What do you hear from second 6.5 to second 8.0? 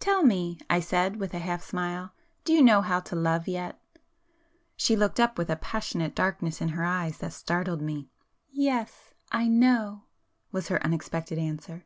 in her eyes that startled